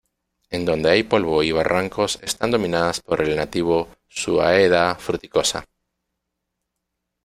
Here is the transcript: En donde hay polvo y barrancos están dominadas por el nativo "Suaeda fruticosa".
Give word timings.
En 0.49 0.65
donde 0.65 0.89
hay 0.89 1.03
polvo 1.03 1.43
y 1.43 1.51
barrancos 1.51 2.17
están 2.23 2.49
dominadas 2.49 3.01
por 3.01 3.21
el 3.21 3.35
nativo 3.35 3.87
"Suaeda 4.07 4.95
fruticosa". 4.95 5.67